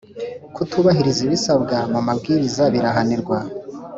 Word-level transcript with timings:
kutubahiriza 0.55 1.21
ibisabwa 1.27 1.77
mu 1.91 1.99
mabwiriza 2.07 2.63
birahanirwa 2.73 3.37